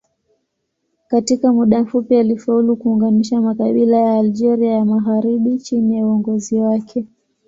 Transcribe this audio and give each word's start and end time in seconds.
Katika 1.07 1.53
muda 1.53 1.81
mfupi 1.83 2.15
alifaulu 2.15 2.75
kuunganisha 2.75 3.41
makabila 3.41 3.97
ya 3.97 4.13
Algeria 4.15 4.71
ya 4.71 4.85
magharibi 4.85 5.57
chini 5.59 5.97
ya 5.97 6.05
uongozi 6.07 6.55
wake. 6.59 7.07